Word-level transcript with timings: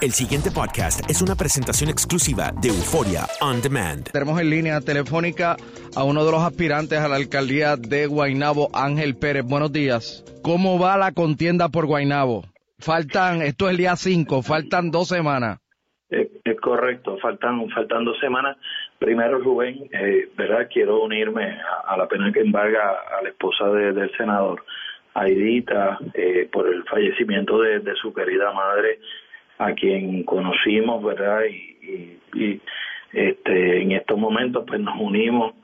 El 0.00 0.12
siguiente 0.12 0.50
podcast 0.50 1.08
es 1.10 1.20
una 1.20 1.34
presentación 1.34 1.90
exclusiva 1.90 2.50
de 2.62 2.68
Euforia 2.68 3.26
On 3.42 3.60
Demand. 3.60 4.10
Tenemos 4.10 4.40
en 4.40 4.48
línea 4.48 4.80
telefónica 4.80 5.56
a 5.94 6.04
uno 6.04 6.24
de 6.24 6.32
los 6.32 6.40
aspirantes 6.40 6.98
a 6.98 7.08
la 7.08 7.16
alcaldía 7.16 7.76
de 7.76 8.06
Guaynabo, 8.06 8.68
Ángel 8.74 9.16
Pérez. 9.16 9.44
Buenos 9.44 9.72
días. 9.72 10.24
¿Cómo 10.42 10.78
va 10.78 10.96
la 10.96 11.12
contienda 11.12 11.68
por 11.68 11.84
Guaynabo? 11.86 12.44
Faltan, 12.78 13.42
esto 13.42 13.66
es 13.66 13.72
el 13.72 13.76
día 13.76 13.94
5, 13.96 14.42
faltan 14.42 14.90
dos 14.90 15.08
semanas. 15.08 15.58
Es, 16.08 16.28
es 16.44 16.58
correcto, 16.60 17.18
faltan, 17.20 17.68
faltan 17.70 18.04
dos 18.06 18.18
semanas. 18.20 18.56
Primero, 18.98 19.38
Rubén, 19.38 19.88
eh, 19.92 20.30
¿verdad? 20.36 20.66
Quiero 20.72 21.02
unirme 21.02 21.44
a, 21.60 21.92
a 21.92 21.96
la 21.98 22.08
pena 22.08 22.32
que 22.32 22.40
embarga 22.40 22.80
a 23.18 23.22
la 23.22 23.28
esposa 23.28 23.66
de- 23.68 23.92
del 23.92 24.10
senador, 24.16 24.64
Aidita, 25.14 25.98
eh, 26.14 26.48
por 26.50 26.66
el 26.72 26.84
fallecimiento 26.84 27.60
de, 27.60 27.80
de 27.80 27.94
su 27.96 28.12
querida 28.14 28.50
madre, 28.52 28.98
a 29.60 29.74
quien 29.74 30.22
conocimos, 30.24 31.02
¿verdad? 31.04 31.42
Y, 31.50 31.76
y- 31.86 32.18
y, 32.34 32.60
este, 33.12 33.82
en 33.82 33.92
estos 33.92 34.16
momentos, 34.18 34.64
pues 34.66 34.80
nos 34.80 34.98
unimos 35.00 35.54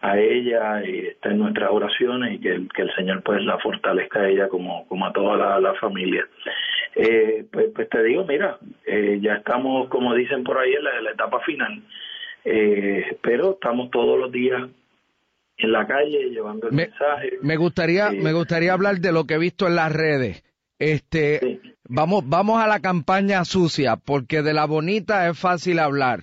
a 0.00 0.18
ella 0.18 0.82
y 0.84 1.06
está 1.06 1.30
en 1.30 1.38
nuestras 1.38 1.70
oraciones 1.70 2.34
y 2.34 2.38
que, 2.40 2.48
el- 2.50 2.68
que 2.74 2.82
el 2.82 2.94
Señor 2.94 3.22
pues 3.22 3.42
la 3.44 3.58
fortalezca 3.58 4.20
a 4.20 4.28
ella 4.28 4.48
como, 4.48 4.86
como 4.88 5.06
a 5.06 5.12
toda 5.12 5.36
la, 5.36 5.60
la 5.60 5.74
familia. 5.74 6.26
Eh, 6.96 7.44
pues, 7.52 7.66
pues 7.74 7.88
te 7.88 8.02
digo, 8.02 8.24
mira, 8.24 8.58
eh, 8.86 9.18
ya 9.20 9.34
estamos, 9.34 9.88
como 9.88 10.14
dicen 10.14 10.44
por 10.44 10.58
ahí, 10.58 10.72
en 10.74 10.84
la, 10.84 10.98
en 10.98 11.04
la 11.04 11.10
etapa 11.12 11.40
final, 11.40 11.82
eh, 12.44 13.16
pero 13.22 13.52
estamos 13.52 13.90
todos 13.90 14.18
los 14.18 14.32
días 14.32 14.62
en 15.58 15.72
la 15.72 15.86
calle 15.86 16.30
llevando 16.30 16.68
el 16.68 16.74
Me, 16.74 16.86
mensaje. 16.86 17.32
me 17.42 17.56
gustaría, 17.56 18.10
me 18.10 18.32
gustaría 18.32 18.72
hablar 18.72 18.96
de 18.96 19.12
lo 19.12 19.24
que 19.26 19.34
he 19.34 19.38
visto 19.38 19.66
en 19.66 19.76
las 19.76 19.92
redes. 19.92 20.42
Este, 20.78 21.38
Sí. 21.40 21.60
Vamos, 21.88 22.28
vamos 22.28 22.62
a 22.62 22.66
la 22.66 22.80
campaña 22.80 23.44
sucia, 23.44 23.96
porque 23.96 24.42
de 24.42 24.54
la 24.54 24.66
bonita 24.66 25.28
es 25.28 25.38
fácil 25.38 25.78
hablar. 25.78 26.22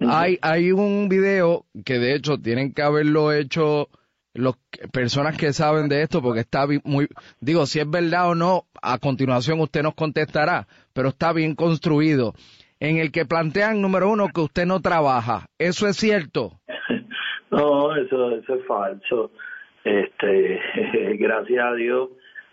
Hay, 0.00 0.38
hay 0.40 0.72
un 0.72 1.08
video 1.10 1.66
que 1.84 1.98
de 1.98 2.14
hecho 2.14 2.38
tienen 2.38 2.72
que 2.72 2.80
haberlo 2.80 3.32
hecho 3.32 3.88
las 4.32 4.54
personas 4.92 5.36
que 5.36 5.52
saben 5.52 5.88
de 5.88 6.02
esto, 6.02 6.22
porque 6.22 6.40
está 6.40 6.66
muy, 6.84 7.08
digo, 7.40 7.66
si 7.66 7.80
es 7.80 7.90
verdad 7.90 8.30
o 8.30 8.34
no, 8.34 8.64
a 8.80 8.98
continuación 8.98 9.60
usted 9.60 9.82
nos 9.82 9.94
contestará, 9.94 10.66
pero 10.92 11.08
está 11.08 11.32
bien 11.32 11.54
construido, 11.54 12.34
en 12.78 12.96
el 12.96 13.12
que 13.12 13.26
plantean, 13.26 13.82
número 13.82 14.08
uno, 14.10 14.28
que 14.34 14.40
usted 14.40 14.66
no 14.66 14.80
trabaja. 14.80 15.46
¿Eso 15.58 15.86
es 15.88 15.96
cierto? 15.96 16.52
No, 17.52 17.96
eso, 17.96 18.30
eso 18.30 18.54
es 18.54 18.64
falso. 18.64 19.32
Este, 19.82 20.60
gracias 21.18 21.64
a 21.64 21.74
Dios, 21.74 22.10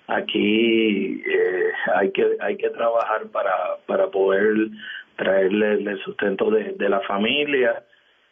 aquí 0.08 1.22
eh, 1.22 1.72
hay 1.96 2.12
que 2.12 2.38
hay 2.40 2.58
que 2.58 2.70
trabajar 2.70 3.28
para 3.32 3.78
para 3.86 4.08
poder 4.08 4.70
traerle 5.16 5.74
el 5.74 6.00
sustento 6.04 6.50
de, 6.50 6.74
de 6.74 6.90
la 6.90 7.02
familia. 7.02 7.84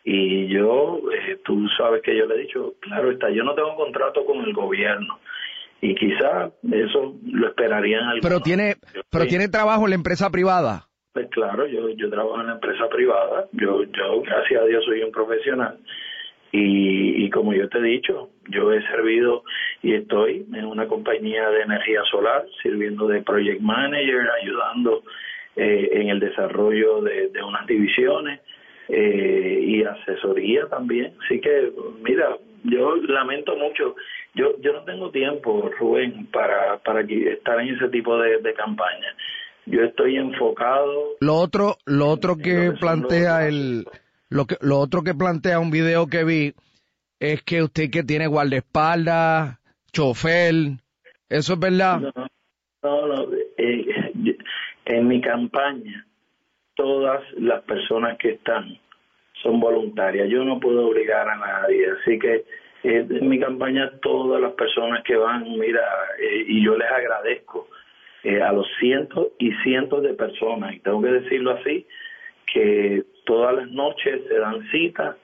Y 0.07 0.47
yo, 0.47 1.01
eh, 1.11 1.39
tú 1.43 1.67
sabes 1.77 2.03
que 2.03 2.15
yo 2.15 2.27
le 2.27 2.35
he 2.35 2.39
dicho, 2.41 2.75
claro 2.79 3.09
está, 3.09 3.29
yo 3.31 3.43
no 3.43 3.55
tengo 3.55 3.75
contrato 3.75 4.23
con 4.23 4.37
el 4.43 4.53
gobierno 4.53 5.19
y 5.81 5.95
quizá 5.95 6.51
eso 6.71 7.15
lo 7.25 7.47
esperarían 7.47 8.03
algunos. 8.03 8.21
Pero 8.21 8.39
tiene, 8.39 8.75
pero 9.09 9.23
sí. 9.23 9.31
tiene 9.31 9.47
trabajo 9.47 9.85
en 9.85 9.89
la 9.89 9.95
empresa 9.95 10.29
privada. 10.29 10.85
Pues 11.11 11.27
claro, 11.31 11.65
yo, 11.65 11.89
yo 11.89 12.09
trabajo 12.09 12.39
en 12.39 12.47
la 12.47 12.53
empresa 12.53 12.87
privada, 12.87 13.47
yo, 13.53 13.83
yo 13.83 14.21
gracias 14.21 14.61
a 14.61 14.65
Dios 14.65 14.85
soy 14.85 15.01
un 15.01 15.11
profesional 15.11 15.79
y, 16.51 17.25
y 17.25 17.29
como 17.29 17.53
yo 17.53 17.67
te 17.69 17.79
he 17.79 17.81
dicho, 17.81 18.29
yo 18.49 18.71
he 18.71 18.81
servido 18.87 19.43
y 19.85 19.93
estoy 19.93 20.45
en 20.51 20.65
una 20.65 20.87
compañía 20.87 21.47
de 21.51 21.61
energía 21.61 22.01
solar, 22.09 22.43
sirviendo 22.63 23.07
de 23.07 23.21
project 23.21 23.61
manager, 23.61 24.27
ayudando 24.41 25.03
eh, 25.55 25.89
en 25.93 26.09
el 26.09 26.19
desarrollo 26.19 27.01
de, 27.01 27.27
de 27.29 27.43
unas 27.43 27.67
divisiones 27.67 28.39
eh, 28.89 29.59
y 29.61 29.83
asesoría 29.83 30.65
también. 30.69 31.13
Así 31.23 31.39
que, 31.39 31.71
mira, 32.01 32.35
yo 32.63 32.95
lamento 32.95 33.55
mucho, 33.55 33.95
yo 34.33 34.59
yo 34.59 34.73
no 34.73 34.83
tengo 34.85 35.11
tiempo, 35.11 35.69
Rubén, 35.77 36.25
para, 36.33 36.79
para 36.79 37.01
estar 37.01 37.59
en 37.61 37.75
ese 37.75 37.87
tipo 37.89 38.17
de, 38.17 38.39
de 38.39 38.53
campaña. 38.55 39.15
Yo 39.67 39.83
estoy 39.83 40.17
enfocado 40.17 41.15
Lo 41.19 41.35
otro, 41.35 41.75
lo 41.85 42.07
otro 42.07 42.37
que 42.37 42.71
plantea 42.79 43.41
los- 43.41 43.49
el, 43.49 43.85
lo 44.29 44.45
que, 44.45 44.55
lo 44.61 44.79
otro 44.79 45.03
que 45.03 45.13
plantea 45.13 45.59
un 45.59 45.69
video 45.69 46.07
que 46.07 46.23
vi 46.23 46.53
es 47.19 47.43
que 47.43 47.61
usted 47.61 47.91
que 47.91 48.03
tiene 48.03 48.25
guardaespaldas, 48.27 49.59
chofer, 49.95 50.53
eso 51.29 51.53
es 51.53 51.59
verdad. 51.59 52.01
No, 52.83 53.07
no, 53.07 53.27
eh, 53.57 54.37
en 54.85 55.07
mi 55.07 55.21
campaña 55.21 56.05
todas 56.75 57.23
las 57.37 57.63
personas 57.63 58.17
que 58.17 58.31
están 58.31 58.77
son 59.41 59.59
voluntarias. 59.61 60.27
Yo 60.29 60.43
no 60.43 60.59
puedo 60.59 60.87
obligar 60.87 61.29
a 61.29 61.37
nadie, 61.37 61.87
así 61.91 62.19
que 62.19 62.43
eh, 62.83 63.07
en 63.09 63.29
mi 63.29 63.39
campaña 63.39 63.89
todas 64.01 64.41
las 64.41 64.51
personas 64.53 65.01
que 65.05 65.15
van, 65.15 65.49
mira, 65.57 65.81
eh, 66.19 66.43
y 66.45 66.63
yo 66.63 66.77
les 66.77 66.91
agradezco 66.91 67.69
a 68.43 68.51
los 68.51 68.65
cientos 68.79 69.27
y 69.37 69.51
cientos 69.63 70.01
de 70.01 70.15
personas, 70.15 70.73
y 70.73 70.79
tengo 70.79 70.99
que 70.99 71.11
decirlo 71.11 71.51
así, 71.51 71.85
que 72.51 73.03
todas 73.23 73.55
las 73.55 73.69
noches 73.69 74.21
se 74.27 74.39
dan 74.39 74.67
citas 74.71 75.15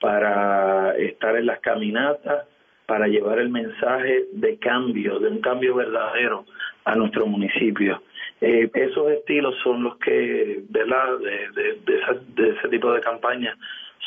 para 0.00 0.96
estar 0.96 1.36
en 1.36 1.46
las 1.46 1.60
caminatas, 1.60 2.48
para 2.90 3.06
llevar 3.06 3.38
el 3.38 3.50
mensaje 3.50 4.24
de 4.32 4.58
cambio, 4.58 5.20
de 5.20 5.28
un 5.28 5.40
cambio 5.40 5.76
verdadero 5.76 6.44
a 6.84 6.96
nuestro 6.96 7.24
municipio. 7.24 8.02
Eh, 8.40 8.68
esos 8.74 9.12
estilos 9.12 9.54
son 9.62 9.84
los 9.84 9.96
que, 9.98 10.62
¿verdad? 10.70 11.18
De, 11.20 11.62
de, 11.62 11.78
de, 11.86 11.98
esa- 12.00 12.20
de 12.34 12.48
ese 12.50 12.68
tipo 12.68 12.92
de 12.92 13.00
campañas, 13.00 13.56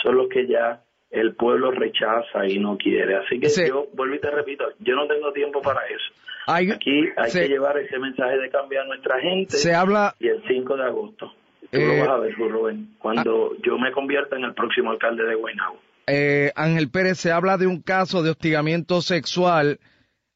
son 0.02 0.18
los 0.18 0.28
que 0.28 0.46
ya 0.48 0.82
el 1.12 1.34
pueblo 1.36 1.72
rechaza 1.72 2.46
y 2.46 2.60
no 2.60 2.76
quiere. 2.78 3.16
Así 3.16 3.40
que 3.40 3.48
Sí. 3.48 3.64
yo, 3.70 3.88
vuelvo 3.94 4.16
y 4.16 4.20
te 4.20 4.30
repito, 4.32 4.66
yo 4.80 4.96
no 4.98 5.08
tengo 5.08 5.32
tiempo 5.32 5.62
para 5.62 5.80
eso. 5.88 6.12
Hay, 6.48 6.70
Aquí 6.70 7.08
hay 7.16 7.32
que 7.32 7.48
llevar 7.48 7.78
ese 7.78 7.98
mensaje 8.00 8.38
de 8.38 8.50
cambio 8.50 8.82
a 8.82 8.86
nuestra 8.86 9.18
gente 9.22 9.56
se 9.56 9.74
habla, 9.74 10.14
y 10.20 10.28
el 10.28 10.44
5 10.46 10.76
de 10.76 10.84
agosto. 10.84 11.32
Tú 11.72 11.80
Eh, 11.80 11.88
lo 11.88 12.00
vas 12.06 12.10
a 12.10 12.18
ver, 12.18 12.34
Rubén, 12.36 12.96
cuando 13.00 13.56
yo 13.64 13.78
me 13.78 13.94
convierta 13.94 14.36
en 14.36 14.44
el 14.44 14.54
próximo 14.54 14.92
alcalde 14.92 15.24
de 15.24 15.36
Guaynabo. 15.36 15.80
Eh, 16.08 16.52
Ángel 16.56 16.90
Pérez, 16.90 17.18
se 17.18 17.32
habla 17.32 17.58
de 17.58 17.68
un 17.68 17.82
caso 17.82 18.24
de 18.24 18.32
hostigamiento 18.32 19.02
sexual 19.02 19.80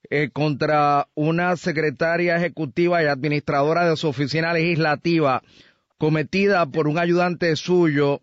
eh, 0.09 0.29
contra 0.31 1.07
una 1.15 1.55
secretaria 1.55 2.37
ejecutiva 2.37 3.03
y 3.03 3.07
administradora 3.07 3.89
de 3.89 3.97
su 3.97 4.07
oficina 4.07 4.53
legislativa 4.53 5.41
cometida 5.97 6.65
por 6.67 6.87
un 6.87 6.97
ayudante 6.97 7.55
suyo 7.55 8.19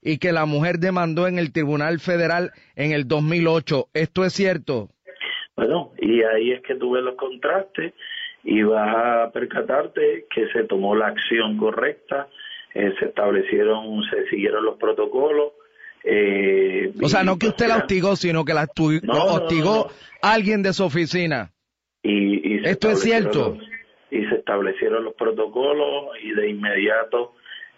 y 0.00 0.18
que 0.18 0.32
la 0.32 0.46
mujer 0.46 0.78
demandó 0.78 1.26
en 1.26 1.38
el 1.38 1.52
Tribunal 1.52 1.98
Federal 1.98 2.52
en 2.76 2.92
el 2.92 3.08
2008. 3.08 3.86
¿Esto 3.92 4.24
es 4.24 4.32
cierto? 4.32 4.88
Bueno, 5.56 5.92
y 5.98 6.22
ahí 6.22 6.52
es 6.52 6.62
que 6.62 6.76
tú 6.76 6.92
ves 6.92 7.02
los 7.02 7.16
contrastes 7.16 7.92
y 8.44 8.62
vas 8.62 8.94
a 8.94 9.32
percatarte 9.32 10.26
que 10.32 10.46
se 10.52 10.64
tomó 10.64 10.94
la 10.94 11.08
acción 11.08 11.56
correcta, 11.56 12.28
eh, 12.74 12.94
se 12.98 13.06
establecieron, 13.06 14.04
se 14.04 14.28
siguieron 14.28 14.64
los 14.64 14.76
protocolos. 14.78 15.52
Eh, 16.08 16.92
O 17.02 17.08
sea, 17.08 17.24
no 17.24 17.36
que 17.38 17.48
usted 17.48 17.66
la 17.66 17.78
hostigó, 17.78 18.14
sino 18.14 18.44
que 18.44 18.54
la 18.54 18.66
estu- 18.68 19.02
No, 19.02 19.12
no, 19.14 19.18
no, 19.26 19.32
hostigó 19.34 19.90
alguien 20.22 20.62
de 20.62 20.72
su 20.72 20.84
oficina. 20.84 21.50
y, 22.02 22.54
y 22.54 22.64
¿Esto 22.64 22.90
es 22.90 23.00
cierto? 23.00 23.56
los- 23.58 23.68
y 24.12 24.24
se 24.28 24.36
establecieron 24.36 25.02
los 25.04 25.14
protocolos 25.14 26.16
y 26.22 26.30
de 26.30 26.48
inmediato 26.48 27.34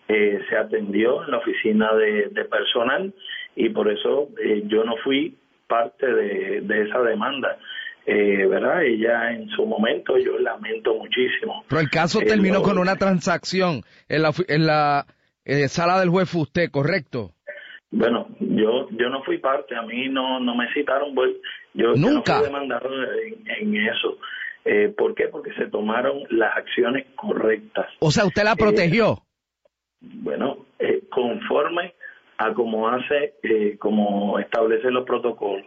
eh, 0.08 0.38
se 0.48 0.56
atendió 0.56 1.24
en 1.24 1.30
la 1.30 1.38
oficina 1.38 1.94
de, 1.94 2.28
de 2.28 2.44
personal 2.44 3.14
y 3.56 3.70
por 3.70 3.90
eso 3.90 4.28
eh, 4.42 4.62
yo 4.66 4.84
no 4.84 4.96
fui 5.02 5.36
parte 5.66 6.06
de, 6.06 6.60
de 6.62 6.82
esa 6.82 7.00
demanda. 7.00 7.58
Eh, 8.06 8.46
¿Verdad? 8.46 8.84
Ella 8.84 9.32
en 9.32 9.48
su 9.50 9.66
momento, 9.66 10.16
yo 10.18 10.38
lamento 10.38 10.94
muchísimo. 10.94 11.64
Pero 11.68 11.80
el 11.80 11.90
caso 11.90 12.20
Eh, 12.22 12.24
terminó 12.26 12.56
lo- 12.56 12.62
con 12.62 12.78
una 12.78 12.96
transacción 12.96 13.82
en 14.08 14.22
la, 14.22 14.32
en 14.48 14.66
la 14.66 15.06
eh, 15.44 15.68
sala 15.68 15.98
del 16.00 16.08
juez 16.10 16.34
usted, 16.34 16.70
¿correcto? 16.70 17.32
Bueno, 17.90 18.28
yo 18.40 18.88
yo 18.90 19.08
no 19.08 19.22
fui 19.22 19.38
parte, 19.38 19.74
a 19.74 19.82
mí 19.82 20.08
no 20.08 20.40
no 20.40 20.54
me 20.54 20.72
citaron, 20.72 21.14
pues, 21.14 21.30
yo, 21.74 21.94
yo 21.94 22.00
no 22.00 22.10
Nunca. 22.14 22.36
fui 22.36 22.46
demandado 22.46 22.90
en, 23.22 23.44
en 23.46 23.88
eso. 23.88 24.18
Eh, 24.64 24.92
¿Por 24.96 25.14
qué? 25.14 25.28
Porque 25.28 25.52
se 25.54 25.66
tomaron 25.66 26.22
las 26.30 26.54
acciones 26.56 27.06
correctas. 27.14 27.86
O 28.00 28.10
sea, 28.10 28.26
usted 28.26 28.44
la 28.44 28.56
protegió. 28.56 29.18
bueno, 30.00 30.66
conforme 31.10 31.94
a 32.36 32.52
como 32.52 32.88
hace, 32.88 33.34
como 33.78 34.38
establecen 34.38 34.94
los 34.94 35.04
protocolos. 35.04 35.66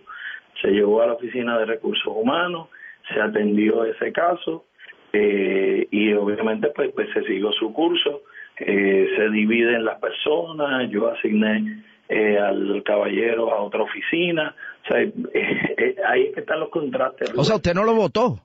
Se 0.61 0.69
llevó 0.69 1.01
a 1.01 1.07
la 1.07 1.13
Oficina 1.13 1.57
de 1.57 1.65
Recursos 1.65 2.13
Humanos, 2.15 2.69
se 3.11 3.19
atendió 3.19 3.83
ese 3.83 4.11
caso 4.11 4.65
y 5.11 6.13
obviamente 6.13 6.69
pues, 6.75 6.91
pues 6.93 7.09
se 7.13 7.23
siguió 7.23 7.51
su 7.53 7.73
curso 7.73 8.21
eh, 8.63 9.07
se 9.17 9.29
dividen 9.29 9.85
las 9.85 9.99
personas, 9.99 10.87
yo 10.91 11.09
asigné 11.11 11.83
eh, 12.13 12.37
al 12.37 12.83
caballero 12.83 13.53
a 13.53 13.61
otra 13.61 13.83
oficina, 13.83 14.53
o 14.83 14.87
sea, 14.87 15.01
eh, 15.33 15.95
ahí 16.05 16.25
es 16.27 16.33
que 16.33 16.41
están 16.41 16.59
los 16.59 16.69
contrastes. 16.69 17.31
O 17.37 17.43
sea, 17.43 17.55
usted 17.55 17.73
no 17.73 17.83
lo 17.83 17.95
votó. 17.95 18.39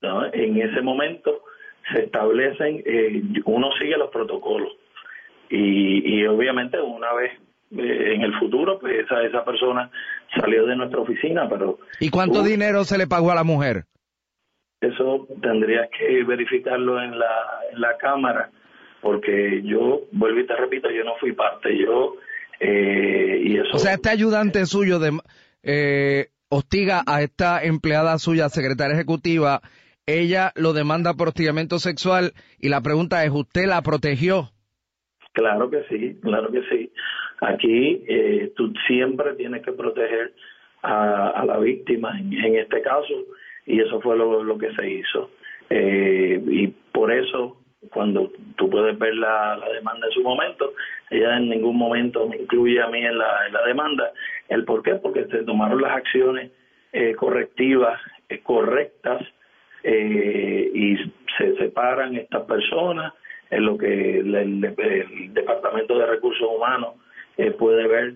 No, 0.00 0.24
en 0.32 0.56
ese 0.60 0.80
momento 0.80 1.42
se 1.92 2.04
establecen, 2.04 2.82
uno 3.44 3.68
sigue 3.78 3.98
los 3.98 4.10
protocolos 4.10 4.72
y, 5.50 6.20
y 6.20 6.26
obviamente 6.26 6.80
una 6.80 7.12
vez 7.12 7.32
en 7.72 8.22
el 8.22 8.38
futuro, 8.38 8.78
pues 8.78 9.04
esa, 9.04 9.22
esa 9.22 9.44
persona 9.44 9.90
salió 10.34 10.64
de 10.66 10.76
nuestra 10.76 11.00
oficina, 11.00 11.48
pero... 11.48 11.78
¿Y 12.00 12.08
cuánto 12.08 12.42
dinero 12.42 12.84
se 12.84 12.96
le 12.96 13.06
pagó 13.06 13.30
a 13.30 13.34
la 13.34 13.44
mujer? 13.44 13.84
Eso 14.80 15.28
tendría 15.42 15.88
que 15.88 16.24
verificarlo 16.24 17.02
en 17.02 17.18
la, 17.18 17.60
en 17.72 17.80
la 17.80 17.96
Cámara 17.98 18.50
porque 19.00 19.62
yo, 19.64 20.02
vuelvo 20.12 20.40
y 20.40 20.46
te 20.46 20.56
repito, 20.56 20.90
yo 20.90 21.04
no 21.04 21.16
fui 21.16 21.32
parte, 21.32 21.76
yo, 21.76 22.16
eh, 22.60 23.40
y 23.42 23.56
eso... 23.56 23.70
O 23.74 23.78
sea, 23.78 23.94
este 23.94 24.10
ayudante 24.10 24.64
suyo 24.66 24.98
de, 24.98 25.18
eh, 25.62 26.28
hostiga 26.48 27.02
a 27.06 27.22
esta 27.22 27.62
empleada 27.62 28.18
suya, 28.18 28.48
secretaria 28.48 28.94
ejecutiva, 28.94 29.60
ella 30.06 30.52
lo 30.56 30.72
demanda 30.72 31.14
por 31.14 31.28
hostigamiento 31.28 31.78
sexual 31.78 32.32
y 32.58 32.68
la 32.68 32.80
pregunta 32.80 33.24
es, 33.24 33.30
¿usted 33.30 33.66
la 33.66 33.80
protegió? 33.82 34.50
Claro 35.32 35.70
que 35.70 35.84
sí, 35.88 36.18
claro 36.20 36.50
que 36.50 36.62
sí. 36.68 36.92
Aquí 37.40 38.04
eh, 38.08 38.52
tú 38.56 38.72
siempre 38.86 39.34
tienes 39.34 39.62
que 39.62 39.72
proteger 39.72 40.34
a, 40.82 41.44
la 41.46 41.58
víctima 41.58 42.18
en, 42.18 42.56
este 42.56 42.82
caso 42.82 43.14
y 43.66 43.80
eso 43.80 44.00
fue 44.00 44.16
lo, 44.16 44.42
lo 44.42 44.58
que 44.58 44.72
se 44.74 44.90
hizo. 44.90 45.30
Eh, 45.68 46.42
y 46.48 46.66
por 46.92 47.12
eso 47.12 47.59
cuando 47.88 48.30
tú 48.56 48.68
puedes 48.68 48.98
ver 48.98 49.14
la, 49.14 49.58
demanda 49.72 50.06
en 50.06 50.12
su 50.12 50.22
momento, 50.22 50.74
ella 51.08 51.36
en 51.38 51.48
ningún 51.48 51.76
momento 51.76 52.28
me 52.28 52.36
incluye 52.36 52.80
a 52.80 52.88
mí 52.88 53.04
en 53.04 53.16
la, 53.16 53.48
demanda. 53.66 54.12
¿El 54.48 54.64
por 54.64 54.82
qué? 54.82 54.96
Porque 54.96 55.24
se 55.26 55.44
tomaron 55.44 55.80
las 55.80 55.92
acciones 55.92 56.50
eh, 56.92 57.14
correctivas, 57.14 58.00
eh, 58.28 58.40
correctas, 58.40 59.22
eh, 59.82 60.70
y 60.74 60.96
se 61.38 61.56
separan 61.56 62.16
estas 62.16 62.44
personas, 62.44 63.14
en 63.50 63.64
lo 63.64 63.78
que 63.78 64.18
el, 64.18 64.60
Departamento 65.32 65.98
de 65.98 66.06
Recursos 66.06 66.46
Humanos 66.54 66.94
puede 67.58 67.88
ver 67.88 68.14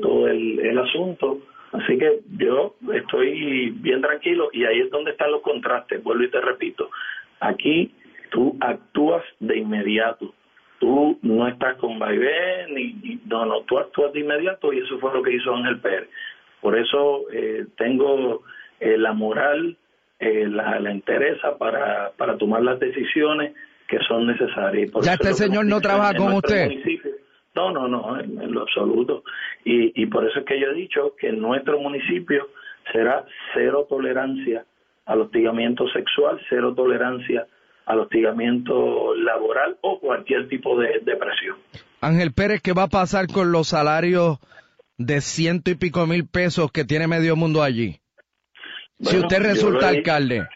todo 0.00 0.28
el, 0.28 0.60
el 0.60 0.78
asunto. 0.78 1.40
Así 1.72 1.98
que 1.98 2.20
yo 2.36 2.76
estoy 2.92 3.70
bien 3.70 4.00
tranquilo 4.00 4.50
y 4.52 4.64
ahí 4.64 4.80
es 4.80 4.90
donde 4.90 5.12
están 5.12 5.32
los 5.32 5.42
contrastes, 5.42 6.02
vuelvo 6.04 6.22
y 6.22 6.30
te 6.30 6.40
repito. 6.40 6.90
Aquí 7.40 7.92
tú 8.30 8.56
actúas 8.60 9.22
de 9.38 9.58
inmediato. 9.58 10.34
Tú 10.78 11.18
no 11.22 11.46
estás 11.46 11.76
con 11.76 11.98
vaivén, 11.98 12.74
ni, 12.74 13.20
no, 13.26 13.44
no, 13.44 13.62
tú 13.62 13.78
actúas 13.78 14.12
de 14.12 14.20
inmediato 14.20 14.72
y 14.72 14.78
eso 14.78 14.98
fue 14.98 15.12
lo 15.12 15.22
que 15.22 15.34
hizo 15.34 15.54
Ángel 15.54 15.78
Pérez. 15.80 16.08
Por 16.60 16.78
eso 16.78 17.30
eh, 17.32 17.66
tengo 17.76 18.42
eh, 18.80 18.96
la 18.96 19.12
moral, 19.12 19.76
eh, 20.18 20.46
la, 20.48 20.80
la 20.80 20.92
interesa 20.92 21.58
para, 21.58 22.12
para 22.16 22.38
tomar 22.38 22.62
las 22.62 22.80
decisiones 22.80 23.54
que 23.88 23.98
son 24.08 24.26
necesarias. 24.26 24.90
¿Ya 25.02 25.14
este 25.14 25.34
señor 25.34 25.66
no 25.66 25.80
trabaja 25.80 26.14
con 26.14 26.32
usted? 26.34 26.70
No, 27.54 27.72
no, 27.72 27.88
no, 27.88 28.18
en, 28.20 28.52
lo 28.52 28.62
absoluto. 28.62 29.24
Y, 29.64 30.00
y 30.00 30.06
por 30.06 30.24
eso 30.26 30.38
es 30.38 30.46
que 30.46 30.58
yo 30.58 30.68
he 30.68 30.74
dicho 30.74 31.14
que 31.18 31.28
en 31.28 31.40
nuestro 31.40 31.78
municipio 31.80 32.48
será 32.92 33.24
cero 33.52 33.86
tolerancia 33.88 34.64
al 35.06 35.22
hostigamiento 35.22 35.88
sexual, 35.88 36.40
cero 36.48 36.72
tolerancia 36.74 37.46
al 37.90 38.00
hostigamiento 38.00 39.14
laboral 39.16 39.76
o 39.80 39.98
cualquier 39.98 40.48
tipo 40.48 40.78
de, 40.78 41.00
presión. 41.00 41.56
Ángel 42.00 42.32
Pérez, 42.32 42.62
¿qué 42.62 42.72
va 42.72 42.84
a 42.84 42.88
pasar 42.88 43.26
con 43.26 43.50
los 43.50 43.68
salarios 43.68 44.38
de 44.96 45.20
ciento 45.20 45.70
y 45.70 45.74
pico 45.74 46.06
mil 46.06 46.26
pesos 46.28 46.70
que 46.70 46.84
tiene 46.84 47.08
medio 47.08 47.34
mundo 47.34 47.62
allí? 47.62 47.96
si 49.00 49.16
usted 49.16 49.42
resulta 49.42 49.88
alcalde. 49.88 50.46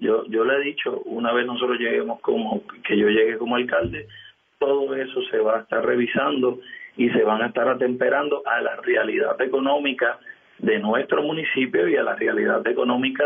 Yo, 0.00 0.24
yo 0.26 0.44
le 0.44 0.56
he 0.56 0.64
dicho, 0.64 1.00
una 1.04 1.32
vez 1.32 1.46
nosotros 1.46 1.78
lleguemos 1.78 2.20
como, 2.20 2.62
que 2.86 2.98
yo 2.98 3.06
llegue 3.06 3.38
como 3.38 3.54
alcalde, 3.54 4.08
todo 4.58 4.94
eso 4.96 5.22
se 5.30 5.38
va 5.38 5.58
a 5.58 5.60
estar 5.60 5.86
revisando 5.86 6.58
y 6.96 7.08
se 7.10 7.22
van 7.22 7.42
a 7.42 7.46
estar 7.46 7.68
atemperando 7.68 8.42
a 8.44 8.60
la 8.60 8.76
realidad 8.76 9.40
económica 9.40 10.18
de 10.58 10.80
nuestro 10.80 11.22
municipio 11.22 11.88
y 11.88 11.96
a 11.96 12.02
la 12.02 12.16
realidad 12.16 12.66
económica 12.66 13.24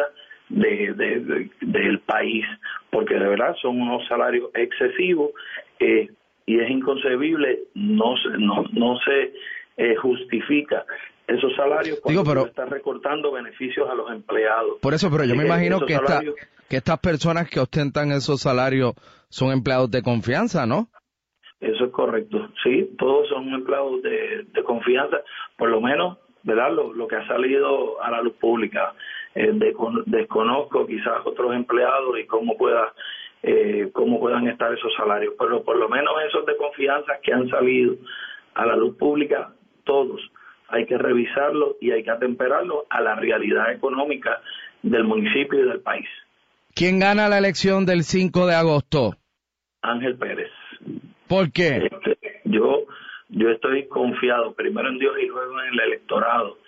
de, 0.49 1.51
del 1.61 2.01
país, 2.01 2.45
porque 2.91 3.15
de 3.15 3.29
verdad 3.29 3.55
son 3.61 3.81
unos 3.81 4.07
salarios 4.07 4.51
excesivos 4.55 5.33
eh, 5.81 6.09
y 6.47 6.61
es 6.61 6.71
inconcebible, 6.71 7.65
no 7.75 8.17
se, 8.17 8.39
no, 8.39 8.65
no 8.73 8.99
se 9.01 9.35
eh, 9.77 9.97
justifica 9.97 10.85
esos 11.27 11.55
salarios 11.57 11.99
cuando 12.01 12.23
Digo, 12.23 12.33
pero, 12.33 12.47
está 12.47 12.67
recortando 12.67 13.33
beneficios 13.33 13.89
a 13.91 13.95
los 13.95 14.11
empleados. 14.11 14.79
Por 14.81 14.95
eso, 14.95 15.11
pero 15.11 15.25
yo 15.25 15.35
me 15.35 15.45
imagino 15.45 15.81
que, 15.81 15.95
esta, 15.95 16.21
que 16.69 16.77
estas 16.77 16.99
personas 17.01 17.51
que 17.51 17.59
ostentan 17.59 18.13
esos 18.13 18.41
salarios 18.41 18.95
son 19.29 19.51
empleados 19.51 19.91
de 19.91 20.03
confianza, 20.03 20.67
¿no? 20.67 20.89
Eso 21.59 21.87
es 21.87 21.91
correcto, 21.91 22.51
sí, 22.63 22.95
todos 22.99 23.29
son 23.29 23.49
empleados 23.49 24.03
de, 24.03 24.47
de 24.53 24.63
confianza, 24.63 25.17
por 25.57 25.71
lo 25.71 25.81
menos, 25.81 26.19
¿verdad? 26.43 26.71
Lo, 26.71 26.93
lo 26.93 27.09
que 27.09 27.17
ha 27.17 27.27
salido 27.27 28.01
a 28.03 28.11
la 28.11 28.21
luz 28.21 28.35
pública. 28.35 28.95
Eh, 29.37 29.53
desconozco 30.07 30.87
quizás 30.87 31.21
otros 31.27 31.55
empleados 31.55 32.19
y 32.19 32.25
cómo 32.25 32.57
pueda 32.57 32.95
eh, 33.43 33.91
cómo 33.93 34.19
puedan 34.19 34.49
estar 34.49 34.73
esos 34.73 34.93
salarios, 34.97 35.35
pero 35.39 35.63
por 35.63 35.77
lo 35.77 35.91
menos 35.91 36.15
esos 36.27 36.47
de 36.47 36.57
confianza 36.57 37.21
que 37.23 37.35
han 37.35 37.47
salido 37.51 37.97
a 38.55 38.65
la 38.65 38.77
luz 38.77 38.97
pública, 38.97 39.53
todos 39.85 40.23
hay 40.69 40.87
que 40.87 40.97
revisarlo 40.97 41.77
y 41.81 41.91
hay 41.91 42.03
que 42.03 42.11
atemperarlo 42.11 42.87
a 42.89 43.03
la 43.03 43.15
realidad 43.15 43.71
económica 43.73 44.41
del 44.83 45.05
municipio 45.05 45.61
y 45.61 45.69
del 45.69 45.81
país. 45.81 46.09
¿Quién 46.75 46.99
gana 46.99 47.29
la 47.29 47.39
elección 47.39 47.85
del 47.85 48.05
5 48.05 48.47
de 48.47 48.55
agosto? 48.55 49.17
Ángel 49.83 50.17
Pérez. 50.17 50.51
¿Por 51.29 51.53
qué? 51.53 51.89
Este, 51.93 52.19
yo, 52.45 52.87
yo 53.29 53.51
estoy 53.51 53.87
confiado 53.87 54.55
primero 54.55 54.89
en 54.89 54.99
Dios 54.99 55.15
y 55.23 55.27
luego 55.27 55.61
en 55.61 55.75
el 55.75 55.81
electorado 55.81 56.59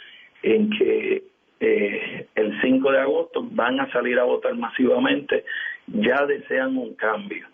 en 0.43 0.71
que 0.71 1.28
eh, 1.61 2.27
el 2.35 2.61
5 2.61 2.93
de 2.93 3.01
agosto 3.01 3.47
van 3.51 3.81
a 3.81 3.91
salir 3.91 4.19
a 4.19 4.25
votar 4.25 4.55
masivamente, 4.55 5.45
ya 5.87 6.25
desean 6.27 6.77
un 6.77 6.95
cambio 6.95 7.47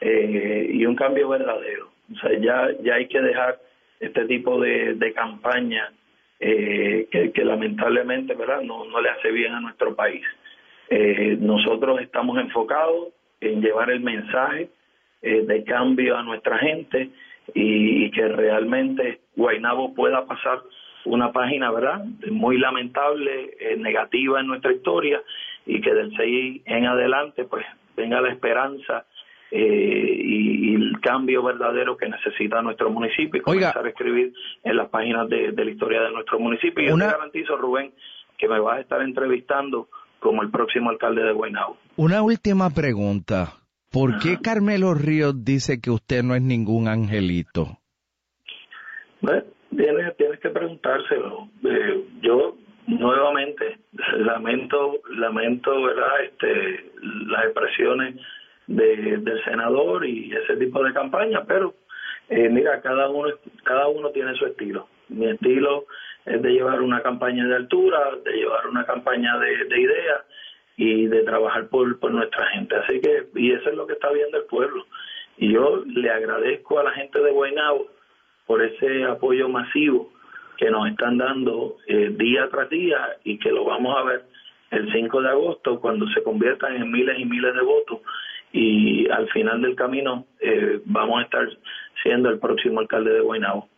eh, 0.00 0.70
y 0.72 0.84
un 0.84 0.94
cambio 0.94 1.28
verdadero. 1.28 1.90
O 2.12 2.18
sea, 2.18 2.38
ya, 2.38 2.68
ya 2.82 2.94
hay 2.94 3.08
que 3.08 3.20
dejar 3.20 3.58
este 4.00 4.26
tipo 4.26 4.60
de, 4.60 4.94
de 4.94 5.12
campaña 5.12 5.90
eh, 6.38 7.08
que, 7.10 7.44
lamentablemente 7.44 8.34
verdad 8.34 8.60
no, 8.60 8.84
no 8.84 9.00
le 9.00 9.08
hace 9.08 9.30
bien 9.32 9.54
a 9.54 9.60
nuestro 9.60 9.94
país. 9.96 10.24
Eh, 10.90 11.36
nosotros 11.40 12.00
estamos 12.00 12.38
enfocados 12.38 13.08
en 13.40 13.62
llevar 13.62 13.90
el 13.90 14.00
mensaje 14.00 14.68
de 15.22 15.64
cambio 15.64 16.16
a 16.16 16.22
nuestra 16.22 16.56
gente 16.58 17.10
y, 17.52 18.04
y 18.04 18.10
que 18.12 18.28
realmente 18.28 19.18
Guainabo 19.34 19.92
pueda 19.92 20.24
pasar 20.24 20.60
una 21.06 21.32
página, 21.32 21.70
¿verdad?, 21.70 22.04
muy 22.30 22.58
lamentable, 22.58 23.56
eh, 23.58 23.76
negativa 23.76 24.40
en 24.40 24.46
nuestra 24.46 24.72
historia 24.72 25.22
y 25.64 25.80
que 25.80 25.94
del 25.94 26.14
6 26.16 26.62
en 26.64 26.86
adelante, 26.86 27.44
pues, 27.44 27.64
venga 27.96 28.20
la 28.20 28.30
esperanza 28.30 29.06
eh, 29.50 30.20
y, 30.22 30.74
el 30.74 31.00
cambio 31.00 31.42
verdadero 31.42 31.96
que 31.96 32.08
necesita 32.08 32.60
nuestro 32.62 32.90
municipio 32.90 33.40
y 33.40 33.42
comenzar 33.42 33.84
a 33.84 33.88
escribir 33.88 34.32
en 34.62 34.76
las 34.76 34.88
páginas 34.88 35.28
de, 35.28 35.52
la 35.52 35.70
historia 35.70 36.02
de 36.02 36.10
nuestro 36.10 36.38
municipio. 36.38 36.84
Y 36.84 36.88
yo 36.88 36.98
te 36.98 37.04
garantizo, 37.04 37.56
Rubén, 37.56 37.92
que 38.36 38.48
me 38.48 38.60
vas 38.60 38.78
a 38.78 38.80
estar 38.80 39.00
entrevistando 39.00 39.88
como 40.20 40.42
el 40.42 40.50
próximo 40.50 40.90
alcalde 40.90 41.22
de 41.22 41.32
Guaynabo. 41.32 41.76
Una 41.96 42.22
última 42.22 42.70
pregunta. 42.70 43.54
¿Por 43.90 44.18
qué 44.18 44.38
Carmelo 44.42 44.94
Ríos 44.94 45.44
dice 45.44 45.80
que 45.80 45.90
usted 45.90 46.22
no 46.22 46.34
es 46.34 46.42
ningún 46.42 46.88
angelito? 46.88 47.78
Tienes, 49.76 50.16
tienes 50.16 50.40
que 50.40 50.50
preguntárselo. 50.50 51.48
Eh, 51.64 52.04
yo 52.20 52.56
nuevamente 52.86 53.78
lamento, 54.18 55.00
lamento, 55.10 55.82
¿verdad? 55.82 56.20
Este, 56.22 56.90
las 57.28 57.44
expresiones 57.44 58.16
de, 58.66 59.18
del 59.18 59.44
senador 59.44 60.06
y 60.06 60.32
ese 60.32 60.56
tipo 60.56 60.82
de 60.82 60.92
campaña, 60.92 61.44
pero 61.46 61.74
eh, 62.28 62.48
mira, 62.48 62.80
cada 62.80 63.08
uno, 63.08 63.32
cada 63.64 63.88
uno 63.88 64.10
tiene 64.10 64.34
su 64.34 64.46
estilo. 64.46 64.88
Mi 65.08 65.26
estilo 65.26 65.86
es 66.24 66.42
de 66.42 66.50
llevar 66.50 66.80
una 66.80 67.02
campaña 67.02 67.46
de 67.46 67.56
altura, 67.56 68.00
de 68.24 68.32
llevar 68.32 68.66
una 68.68 68.84
campaña 68.84 69.38
de, 69.38 69.64
de 69.64 69.80
ideas 69.80 70.20
y 70.76 71.06
de 71.06 71.22
trabajar 71.22 71.68
por, 71.68 71.98
por 72.00 72.10
nuestra 72.10 72.46
gente. 72.48 72.74
Así 72.76 73.00
que, 73.00 73.26
y 73.36 73.52
eso 73.52 73.70
es 73.70 73.76
lo 73.76 73.86
que 73.86 73.94
está 73.94 74.10
viendo 74.10 74.38
el 74.38 74.44
pueblo. 74.44 74.84
Y 75.38 75.52
yo 75.52 75.82
le 75.86 76.10
agradezco 76.10 76.78
a 76.78 76.84
la 76.84 76.92
gente 76.92 77.20
de 77.20 77.30
Guaynabo 77.30 77.88
por 78.46 78.62
ese 78.62 79.04
apoyo 79.04 79.48
masivo 79.48 80.12
que 80.56 80.70
nos 80.70 80.88
están 80.88 81.18
dando 81.18 81.76
eh, 81.86 82.10
día 82.16 82.48
tras 82.50 82.70
día 82.70 82.98
y 83.24 83.38
que 83.38 83.50
lo 83.50 83.64
vamos 83.64 83.94
a 83.96 84.04
ver 84.04 84.24
el 84.70 84.92
5 84.92 85.22
de 85.22 85.28
agosto 85.28 85.80
cuando 85.80 86.06
se 86.08 86.22
conviertan 86.22 86.76
en 86.76 86.90
miles 86.90 87.18
y 87.18 87.24
miles 87.24 87.54
de 87.54 87.62
votos 87.62 88.00
y 88.52 89.08
al 89.10 89.28
final 89.30 89.60
del 89.60 89.76
camino 89.76 90.26
eh, 90.40 90.80
vamos 90.86 91.20
a 91.20 91.22
estar 91.24 91.46
siendo 92.02 92.30
el 92.30 92.38
próximo 92.38 92.80
alcalde 92.80 93.12
de 93.12 93.20
Guaynabo. 93.20 93.68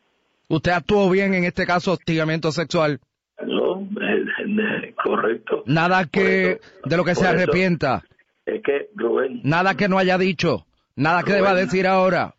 ¿Usted 0.48 0.72
actuó 0.72 1.10
bien 1.10 1.34
en 1.34 1.44
este 1.44 1.66
caso 1.66 1.92
hostigamiento 1.92 2.52
sexual? 2.52 3.00
No, 3.44 3.87
eh, 4.00 4.94
correcto. 5.02 5.62
Nada 5.66 6.06
que 6.06 6.58
de 6.84 6.96
lo 6.96 7.04
que 7.04 7.14
se 7.14 7.26
arrepienta. 7.26 8.02
es 8.46 8.62
que 8.62 8.88
Rubén. 8.94 9.40
Nada 9.44 9.76
que 9.76 9.88
no 9.88 9.98
haya 9.98 10.16
dicho. 10.16 10.64
Nada 10.96 11.22
que 11.22 11.32
deba 11.32 11.54
decir 11.54 11.87
ahora. 11.87 12.34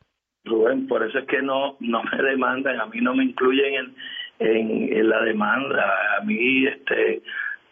Por 0.89 1.03
eso 1.03 1.19
es 1.19 1.25
que 1.27 1.41
no 1.41 1.77
no 1.79 2.03
me 2.03 2.23
demandan, 2.29 2.81
a 2.81 2.87
mí 2.87 2.99
no 2.99 3.15
me 3.15 3.23
incluyen 3.23 3.95
en, 4.39 4.93
en, 4.93 5.09
la 5.09 5.21
demanda, 5.21 6.17
a 6.17 6.23
mí, 6.25 6.65
este, 6.65 7.21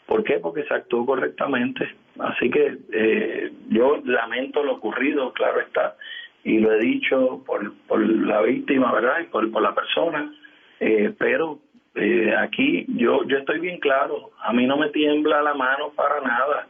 ¿por 0.06 0.24
qué? 0.24 0.40
Porque 0.40 0.64
se 0.64 0.74
actuó 0.74 1.06
correctamente. 1.06 1.90
Así 2.20 2.50
que 2.50 2.78
eh, 2.94 3.52
yo 3.70 4.02
lamento 4.06 4.64
lo 4.64 4.76
ocurrido, 4.76 5.34
claro 5.34 5.60
está, 5.62 5.96
y 6.44 6.60
lo 6.60 6.74
he 6.74 6.80
dicho 6.80 7.44
por, 7.46 7.74
por 7.88 8.00
la 8.00 8.42
víctima, 8.42 8.94
¿verdad? 8.94 9.22
Y 9.22 9.26
por, 9.26 9.52
por 9.52 9.62
la 9.62 9.76
persona, 9.76 10.34
eh, 10.80 11.14
pero 11.18 11.60
eh, 11.96 12.34
aquí 12.38 12.86
yo, 12.90 13.24
yo 13.26 13.38
estoy 13.38 13.60
bien 13.60 13.80
claro, 13.80 14.32
a 14.42 14.54
mí 14.54 14.66
no 14.66 14.78
me 14.78 14.90
tiembla 14.90 15.42
la 15.42 15.54
mano 15.54 15.92
para 15.96 16.22
nada. 16.22 16.68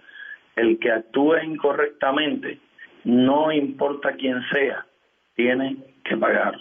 El 0.55 0.79
que 0.79 0.91
actúe 0.91 1.37
incorrectamente, 1.43 2.59
no 3.03 3.51
importa 3.51 4.13
quién 4.13 4.41
sea, 4.51 4.85
tiene 5.35 5.77
que 6.07 6.17
pagar 6.17 6.59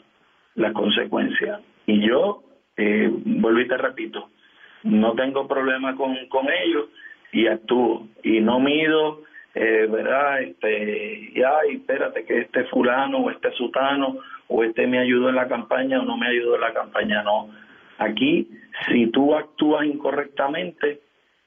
la 0.54 0.72
consecuencia. 0.72 1.60
Y 1.86 2.06
yo, 2.06 2.42
eh, 2.76 3.10
vuelvo 3.10 3.60
y 3.60 3.68
te 3.68 3.76
repito, 3.76 4.30
no 4.82 5.14
tengo 5.14 5.46
problema 5.46 5.94
con, 5.96 6.14
con 6.28 6.46
ellos 6.50 6.86
y 7.32 7.46
actúo. 7.46 8.08
Y 8.22 8.40
no 8.40 8.60
mido, 8.60 9.22
eh, 9.54 9.86
¿verdad? 9.90 10.42
Este, 10.42 11.30
y 11.34 11.42
ay, 11.42 11.76
espérate 11.76 12.24
que 12.24 12.40
este 12.40 12.64
fulano 12.64 13.18
o 13.18 13.30
este 13.30 13.52
sutano 13.52 14.18
o 14.48 14.64
este 14.64 14.86
me 14.86 14.98
ayudó 14.98 15.28
en 15.28 15.36
la 15.36 15.48
campaña 15.48 16.00
o 16.00 16.04
no 16.04 16.16
me 16.16 16.28
ayudó 16.28 16.56
en 16.56 16.60
la 16.60 16.72
campaña. 16.72 17.22
No. 17.22 17.50
Aquí, 17.98 18.50
si 18.88 19.06
tú 19.08 19.34
actúas 19.34 19.86
incorrectamente, 19.86 21.00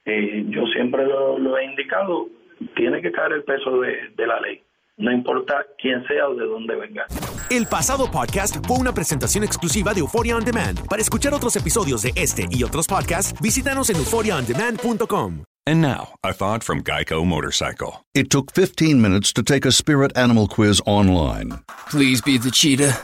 eh, 0.04 0.44
yo 0.48 0.66
siempre 0.66 1.06
lo, 1.06 1.38
lo, 1.38 1.58
he 1.58 1.64
indicado, 1.64 2.28
tiene 2.74 3.00
que 3.00 3.12
caer 3.12 3.32
el 3.32 3.44
peso 3.44 3.80
de, 3.80 4.10
de 4.16 4.26
la 4.26 4.40
ley 4.40 4.62
no 5.00 5.12
importa 5.12 5.64
quién 5.80 6.06
sea 6.06 6.28
o 6.28 6.34
de 6.34 6.46
dónde 6.46 6.76
venga. 6.76 7.06
El 7.50 7.66
pasado 7.66 8.10
podcast 8.10 8.56
fue 8.66 8.78
una 8.78 8.92
presentación 8.92 9.44
exclusiva 9.44 9.92
de 9.94 10.00
Euphoria 10.00 10.36
On 10.36 10.44
Demand. 10.44 10.86
Para 10.88 11.02
escuchar 11.02 11.34
otros 11.34 11.56
episodios 11.56 12.02
de 12.02 12.12
este 12.14 12.46
y 12.50 12.62
otros 12.62 12.86
podcasts, 12.86 13.34
visítanos 13.40 13.90
en 13.90 13.96
euphoriaondemand.com. 13.96 15.44
And 15.66 15.82
now, 15.82 16.14
a 16.24 16.32
thought 16.32 16.64
from 16.64 16.82
Geico 16.82 17.24
Motorcycle. 17.24 18.04
It 18.14 18.30
took 18.30 18.52
15 18.52 19.00
minutes 19.00 19.32
to 19.34 19.42
take 19.42 19.66
a 19.66 19.72
spirit 19.72 20.16
animal 20.16 20.48
quiz 20.48 20.80
online. 20.86 21.60
Please 21.90 22.22
be 22.22 22.38
the 22.38 22.50
cheetah. 22.50 22.98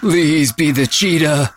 Please 0.00 0.52
be 0.52 0.72
the 0.72 0.86
cheetah. 0.86 1.52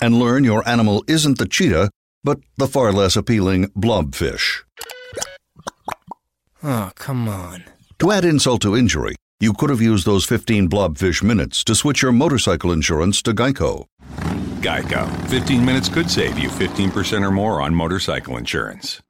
And 0.00 0.18
learn 0.18 0.44
your 0.44 0.66
animal 0.68 1.02
isn't 1.08 1.38
the 1.38 1.48
cheetah, 1.48 1.90
but 2.22 2.38
the 2.56 2.68
far 2.68 2.92
less 2.92 3.16
appealing 3.16 3.68
blobfish. 3.76 4.62
Oh, 6.62 6.90
come 6.94 7.28
on. 7.28 7.64
To 8.00 8.12
add 8.12 8.24
insult 8.24 8.62
to 8.62 8.76
injury, 8.76 9.16
you 9.40 9.52
could 9.52 9.70
have 9.70 9.80
used 9.80 10.06
those 10.06 10.24
15 10.24 10.68
blobfish 10.68 11.20
minutes 11.20 11.64
to 11.64 11.74
switch 11.74 12.00
your 12.00 12.12
motorcycle 12.12 12.70
insurance 12.70 13.20
to 13.22 13.32
Geico. 13.32 13.86
Geico. 14.60 15.28
15 15.28 15.64
minutes 15.64 15.88
could 15.88 16.08
save 16.08 16.38
you 16.38 16.48
15% 16.48 17.26
or 17.26 17.32
more 17.32 17.60
on 17.60 17.74
motorcycle 17.74 18.36
insurance. 18.36 19.00